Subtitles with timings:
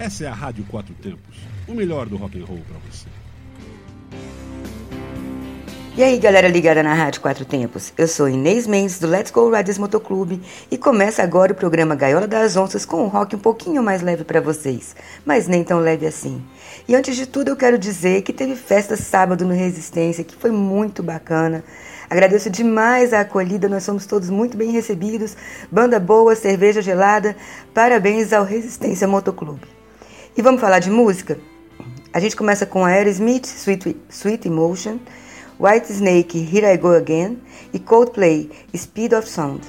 [0.00, 1.36] Essa é a Rádio Quatro Tempos,
[1.68, 3.04] o melhor do rock and roll para você.
[5.94, 7.92] E aí, galera ligada na Rádio Quatro Tempos.
[7.98, 10.40] Eu sou Inês Mendes do Let's Go Riders Motoclube
[10.70, 14.24] e começa agora o programa Gaiola das Onças com um rock um pouquinho mais leve
[14.24, 16.40] para vocês, mas nem tão leve assim.
[16.88, 20.50] E antes de tudo, eu quero dizer que teve festa sábado no Resistência, que foi
[20.50, 21.62] muito bacana.
[22.08, 25.36] Agradeço demais a acolhida, nós somos todos muito bem recebidos.
[25.70, 27.36] Banda boa, cerveja gelada.
[27.74, 29.78] Parabéns ao Resistência Motoclube.
[30.40, 31.38] E vamos falar de música?
[32.10, 34.96] A gente começa com Aerosmith, Sweet, Sweet Emotion,
[35.60, 37.36] White Snake, Here I Go Again
[37.74, 39.60] e Coldplay, Speed of Sound.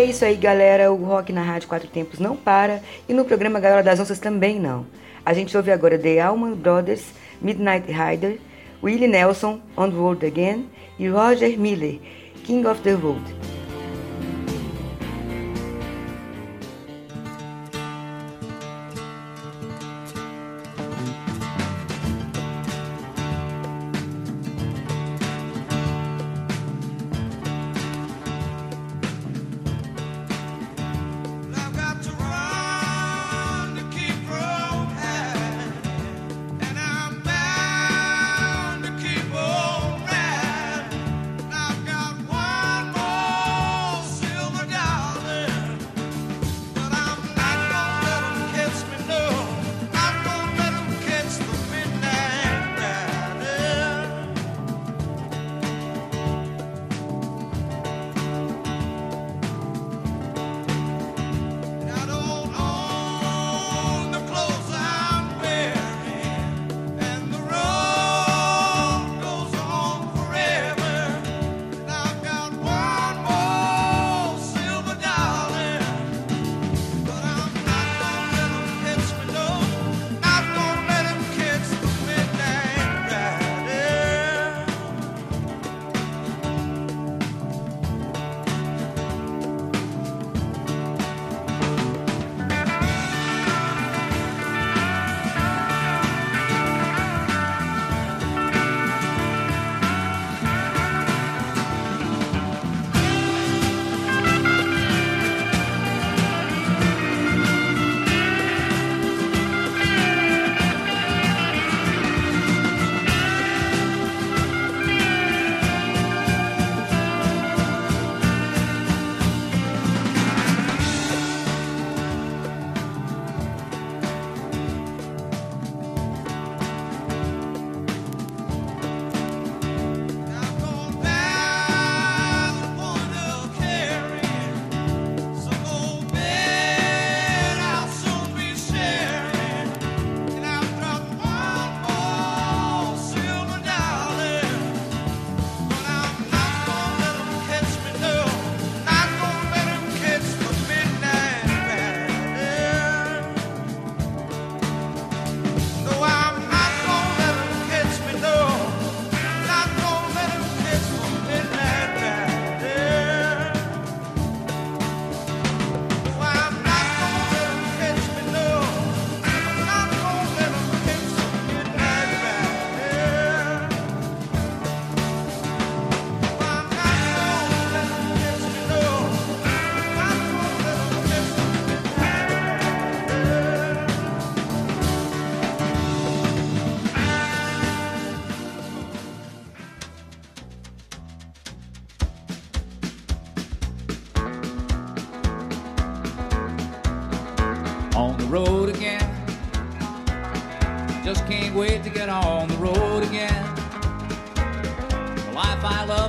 [0.00, 0.90] é isso aí, galera.
[0.90, 4.58] O rock na Rádio Quatro Tempos não para e no programa Galera das Onças também
[4.58, 4.86] não.
[5.24, 7.04] A gente ouve agora The Allman Brothers,
[7.40, 8.38] Midnight Rider,
[8.82, 10.64] Willie Nelson, On the World Again
[10.98, 11.98] e Roger Miller,
[12.44, 13.22] King of the Road.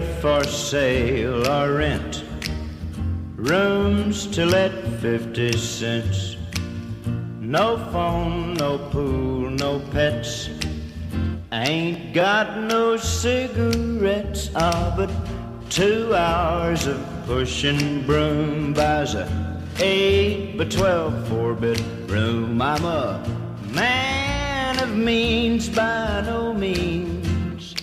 [0.00, 2.24] for sale or rent.
[3.36, 6.36] Rooms to let 50 cents.
[7.40, 10.50] No phone, no pool, no pets.
[11.52, 15.10] Ain't got no cigarettes, ah, but
[15.70, 19.26] two hours of pushing broom buys a
[19.80, 22.60] eight by twelve four bit room.
[22.60, 23.26] I'm a
[23.72, 27.74] man of means by no means,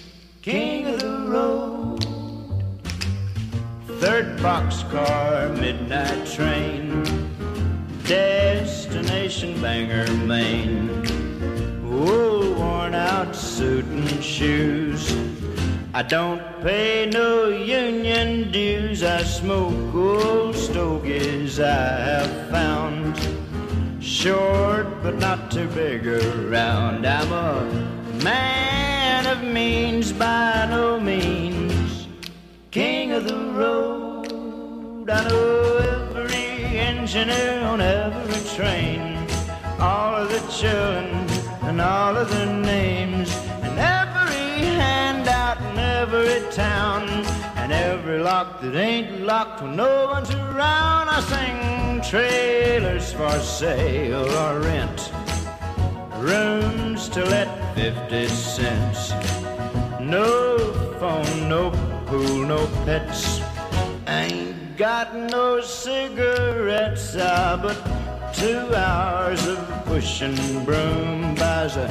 [0.44, 1.75] king of the road.
[4.06, 7.04] Third boxcar, midnight train,
[8.04, 10.86] destination Bangor, Maine.
[12.04, 15.12] Wool worn out suit and shoes.
[15.96, 19.02] I don't pay no union dues.
[19.04, 23.10] I smoke old stogies I have found.
[24.04, 27.08] Short but not too big around.
[27.08, 31.55] I'm a man of means by no means
[32.76, 35.10] king of the road.
[35.10, 35.78] I know
[36.14, 39.00] every engineer on every train,
[39.80, 41.14] all of the children
[41.70, 43.34] and all of their names,
[43.64, 47.08] and every handout in every town,
[47.56, 51.08] and every lock that ain't locked when no one's around.
[51.18, 55.14] I sing trailers for sale or rent,
[56.18, 59.12] rooms to let 50 cents.
[60.02, 60.58] No
[61.00, 61.72] phone, no
[62.06, 63.42] pool, no pets.
[64.08, 67.78] ain't got no cigarettes, ah, but
[68.34, 71.88] two hours of pushing broom buys a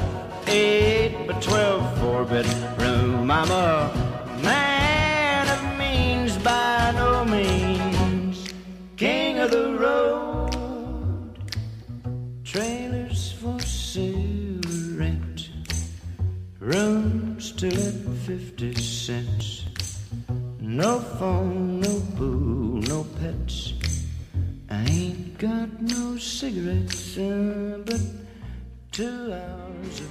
[0.47, 3.31] eight by twelve four bedroom.
[3.31, 8.49] I'm a man of means by no means,
[8.97, 10.51] king of the road.
[12.45, 14.61] Trailers for sale
[15.01, 15.51] rent,
[16.61, 17.95] rooms to let
[18.27, 19.34] fifty cents.
[20.75, 23.77] No phone, no boo, no pets.
[24.69, 27.17] I ain't got no cigarettes,
[27.87, 28.01] but
[28.91, 30.09] two hours of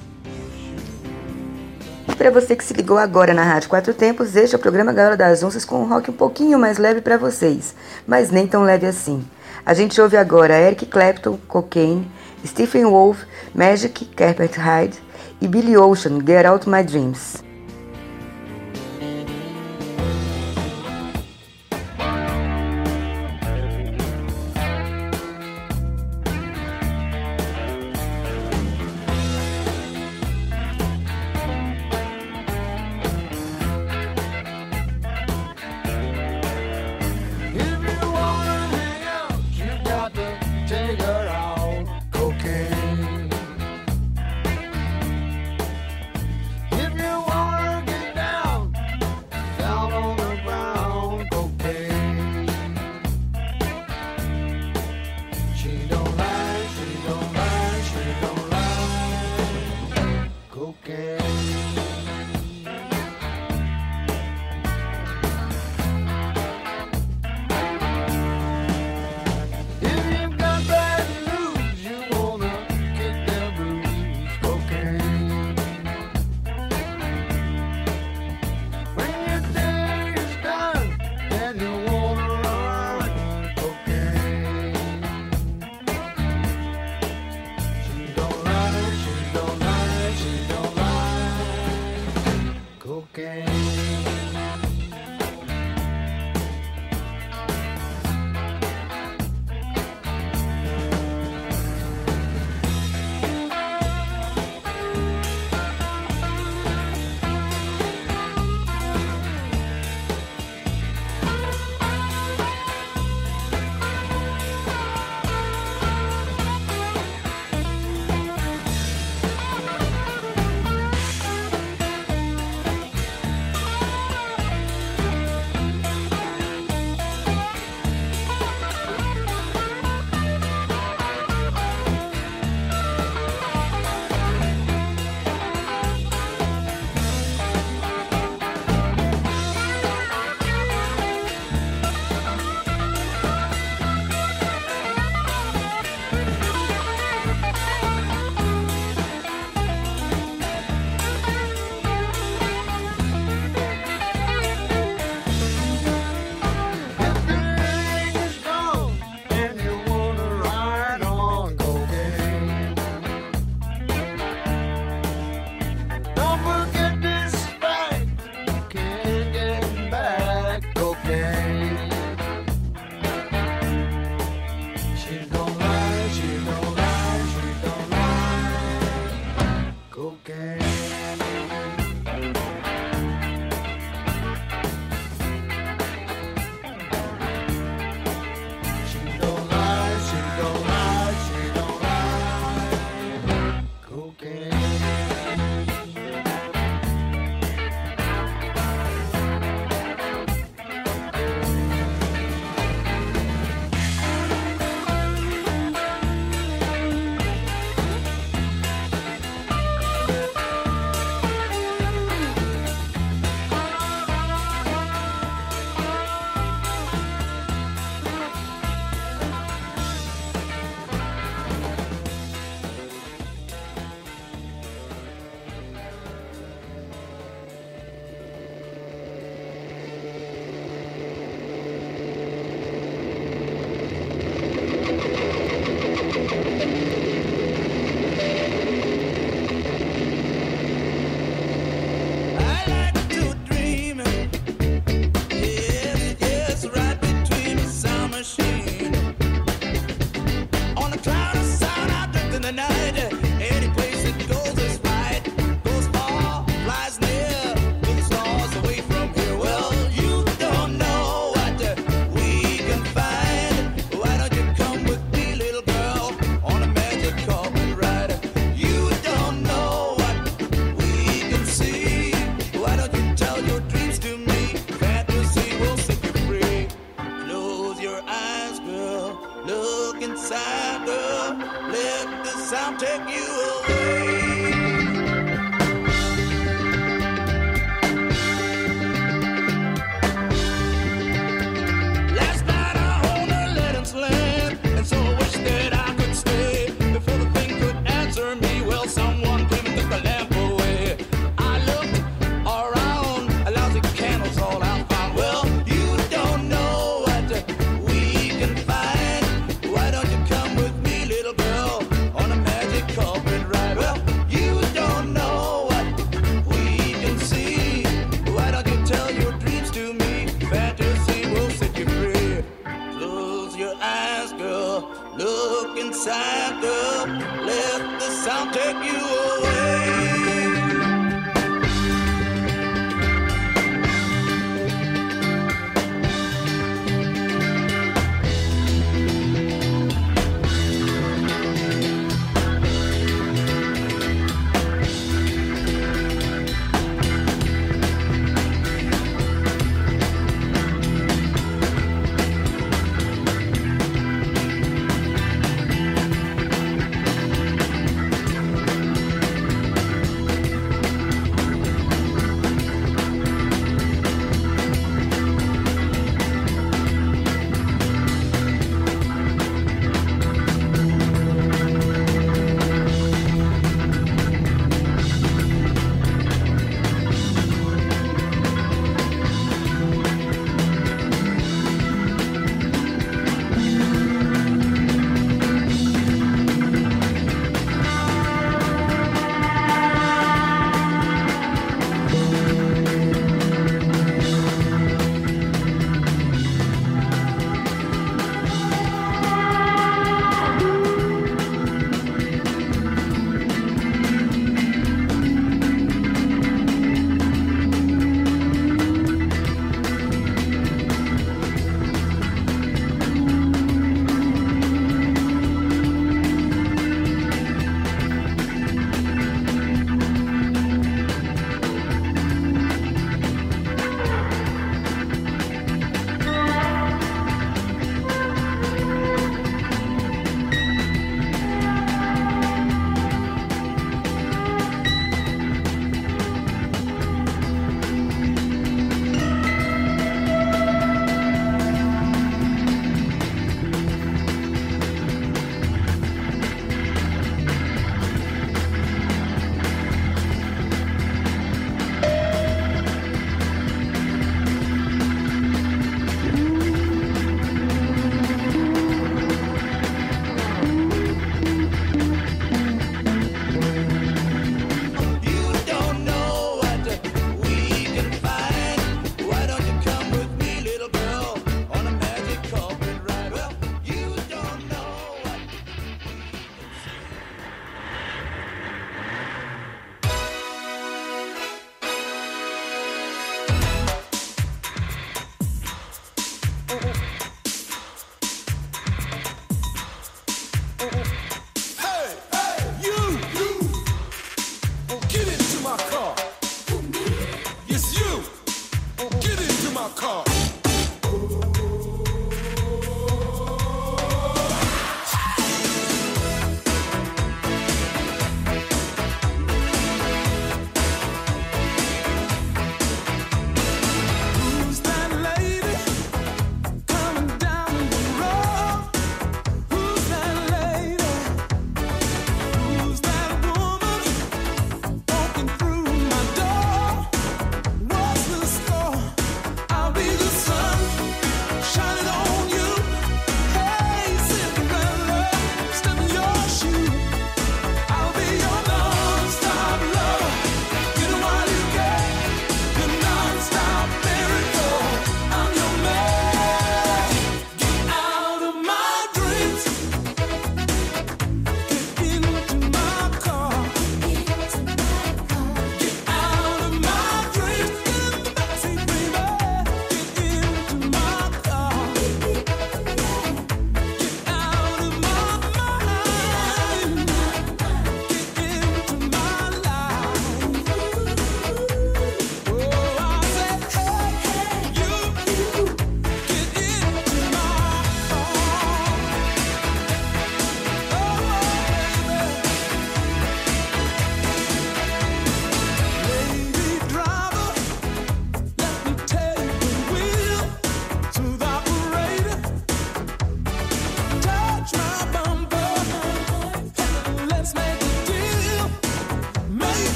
[2.08, 4.93] e para você que se ligou agora na Rádio Quatro Tempos, este é o programa
[4.93, 7.76] Galera das Onças com um rock um pouquinho mais leve para vocês,
[8.08, 9.21] mas nem tão leve assim.
[9.65, 12.10] A gente ouve agora Eric Clapton, Cocaine,
[12.45, 13.19] Stephen Wolf,
[13.54, 14.97] Magic, Carpet Hyde
[15.41, 17.43] e Billy Ocean, Get Out My Dreams.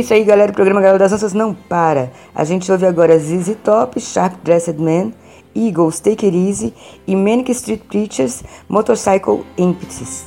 [0.00, 0.52] isso aí, galera.
[0.52, 2.10] O programa Galera das Danças não para.
[2.34, 5.12] A gente ouve agora ZZ Top, Sharp Dressed Man,
[5.54, 6.74] Eagles, Take It Easy
[7.06, 10.24] e Manic Street Preachers, Motorcycle Impetus.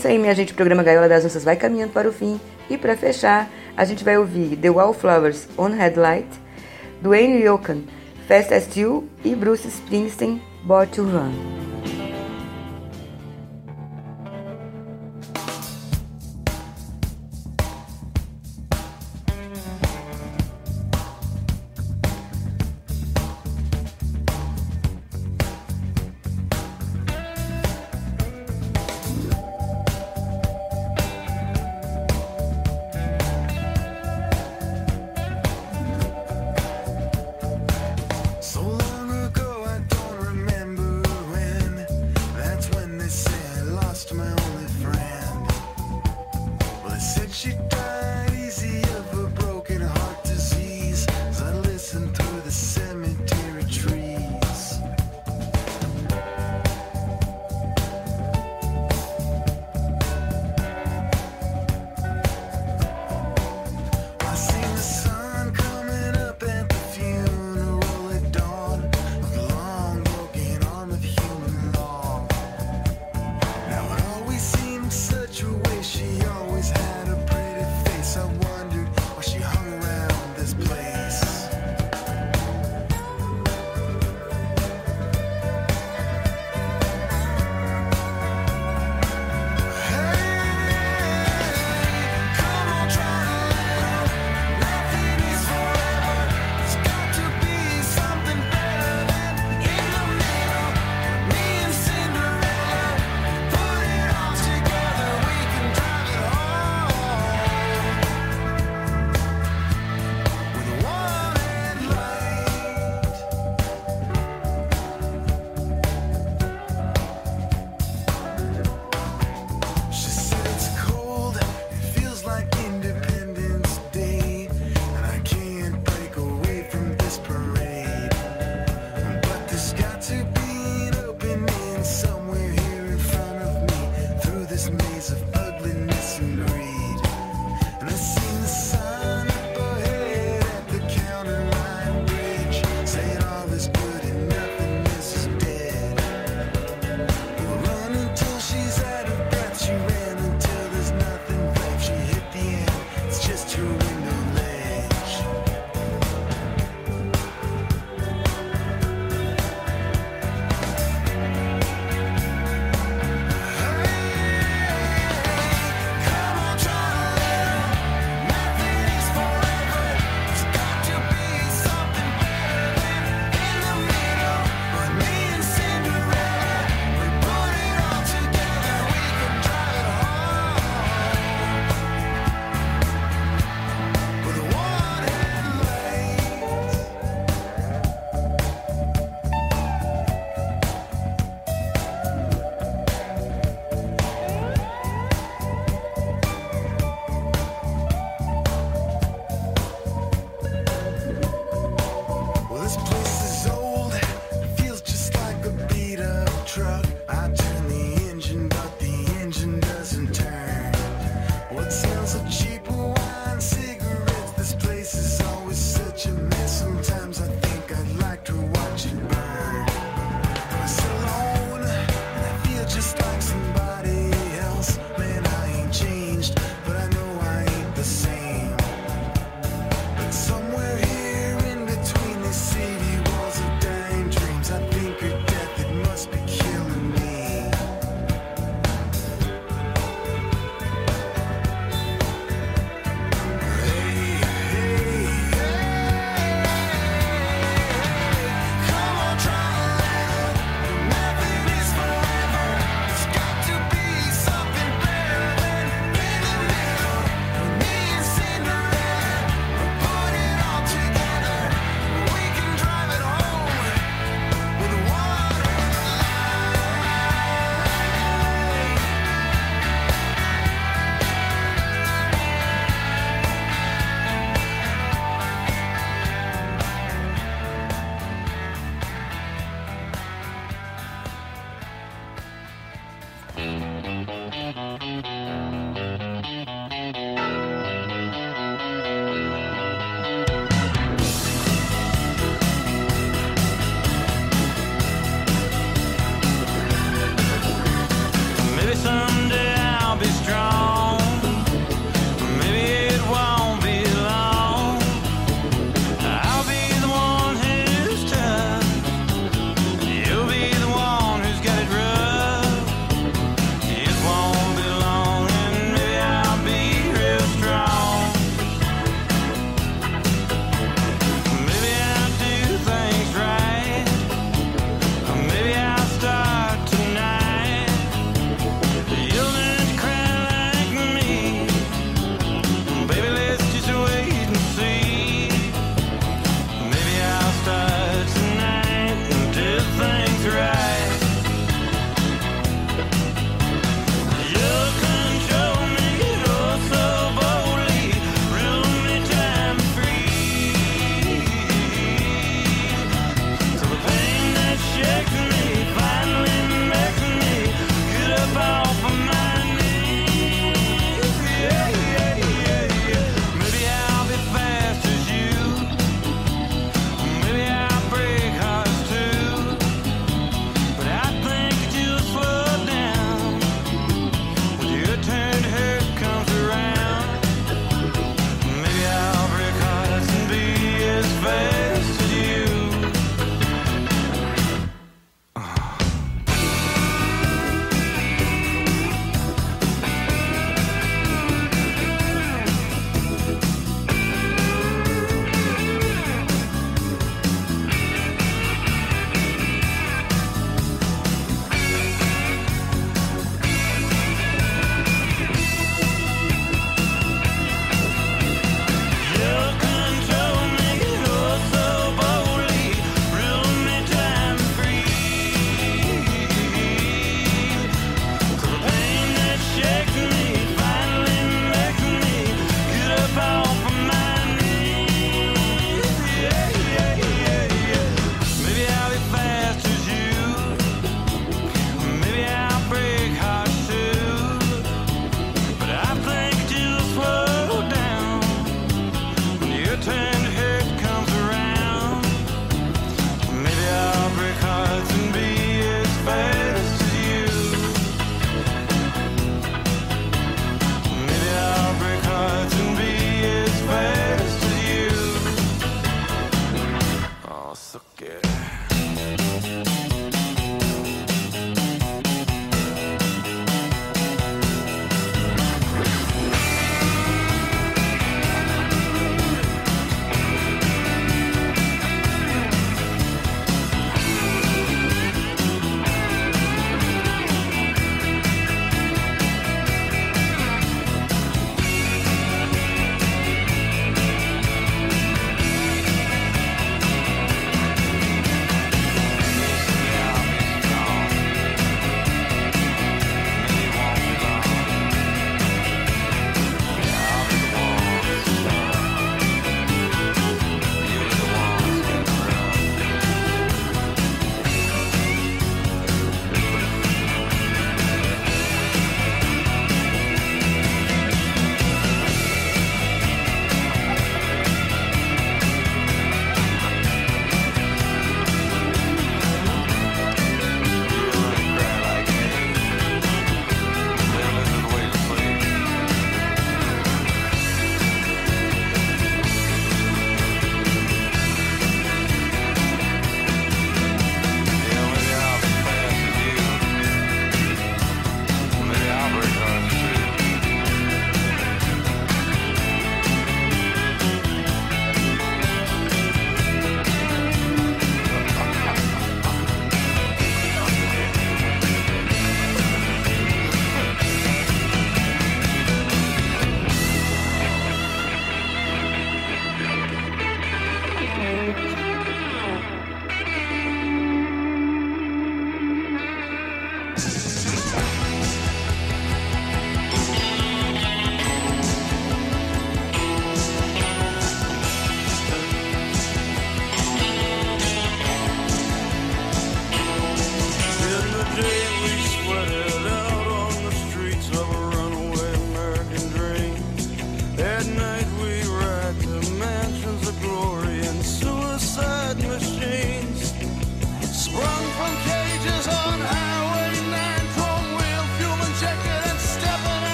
[0.00, 0.52] isso aí, minha gente.
[0.52, 2.40] O programa Gaiola das Nossas vai caminhando para o fim.
[2.68, 6.26] E para fechar, a gente vai ouvir The Wallflowers on Headlight,
[7.02, 7.82] Dwayne Yokan,
[8.26, 11.59] Fast as You e Bruce Springsteen, Born to Run.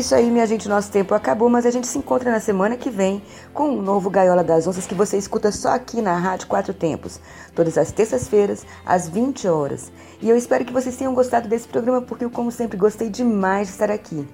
[0.00, 0.66] isso aí, minha gente.
[0.68, 3.22] Nosso tempo acabou, mas a gente se encontra na semana que vem
[3.52, 7.18] com um novo Gaiola das Onças que você escuta só aqui na Rádio Quatro Tempos,
[7.54, 9.90] todas as terças-feiras, às 20 horas.
[10.20, 13.66] E eu espero que vocês tenham gostado desse programa, porque eu, como sempre, gostei demais
[13.68, 14.26] de estar aqui.